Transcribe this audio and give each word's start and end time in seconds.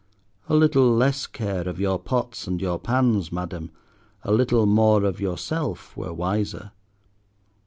A 0.49 0.55
little 0.55 0.91
less 0.95 1.27
care 1.27 1.67
of 1.69 1.79
your 1.79 1.99
pots 1.99 2.47
and 2.47 2.59
your 2.59 2.79
pans, 2.79 3.31
Madam, 3.31 3.69
a 4.23 4.31
little 4.33 4.65
more 4.65 5.03
of 5.03 5.21
yourself 5.21 5.95
were 5.95 6.11
wiser. 6.11 6.71